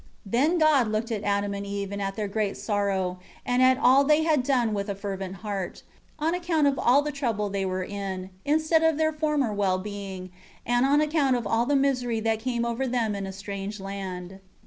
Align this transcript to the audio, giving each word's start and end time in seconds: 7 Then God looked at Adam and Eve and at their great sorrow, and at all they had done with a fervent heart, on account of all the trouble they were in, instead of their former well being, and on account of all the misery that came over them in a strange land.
7 0.23 0.31
Then 0.31 0.57
God 0.57 0.87
looked 0.87 1.11
at 1.11 1.23
Adam 1.23 1.53
and 1.53 1.63
Eve 1.63 1.91
and 1.91 2.01
at 2.01 2.15
their 2.15 2.27
great 2.27 2.57
sorrow, 2.57 3.19
and 3.45 3.61
at 3.61 3.77
all 3.77 4.03
they 4.03 4.23
had 4.23 4.41
done 4.41 4.73
with 4.73 4.89
a 4.89 4.95
fervent 4.95 5.35
heart, 5.45 5.83
on 6.17 6.33
account 6.33 6.65
of 6.65 6.79
all 6.79 7.03
the 7.03 7.11
trouble 7.11 7.51
they 7.51 7.65
were 7.65 7.83
in, 7.83 8.31
instead 8.43 8.81
of 8.81 8.97
their 8.97 9.13
former 9.13 9.53
well 9.53 9.77
being, 9.77 10.31
and 10.65 10.87
on 10.87 11.01
account 11.01 11.35
of 11.35 11.45
all 11.45 11.67
the 11.67 11.75
misery 11.75 12.19
that 12.19 12.39
came 12.39 12.65
over 12.65 12.87
them 12.87 13.13
in 13.13 13.27
a 13.27 13.31
strange 13.31 13.79
land. 13.79 14.39